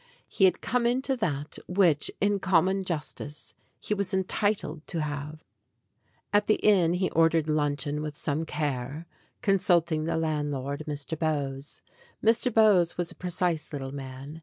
He 0.27 0.45
had 0.45 0.61
come 0.61 0.87
into 0.87 1.15
that 1.17 1.59
which, 1.67 2.09
in 2.19 2.39
common 2.39 2.83
justice, 2.85 3.53
he 3.79 3.93
was 3.93 4.15
entitled 4.15 4.81
to 4.87 5.01
have. 5.03 5.45
GREAT 5.45 6.31
POSSESSIONS 6.31 6.31
21 6.31 6.31
At 6.33 6.47
the 6.47 6.67
inn 6.67 6.93
he 6.99 7.09
ordered 7.11 7.47
luncheon 7.47 8.01
with 8.01 8.17
some 8.17 8.43
care, 8.43 9.05
consulting 9.43 10.05
the 10.05 10.17
landlord, 10.17 10.85
Mr. 10.87 11.15
Bowes. 11.15 11.83
Mr. 12.25 12.51
Bowes 12.51 12.97
was 12.97 13.11
a 13.11 13.15
precise 13.15 13.71
little 13.71 13.91
man. 13.93 14.39